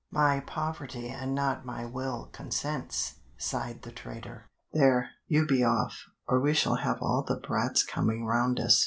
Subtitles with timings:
[0.09, 4.47] "My poverty and not my will consents," sighed the trader.
[4.73, 8.79] "There, you be off, or we shall have all the brats coming round us."